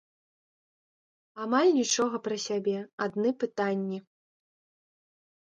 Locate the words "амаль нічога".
1.43-2.15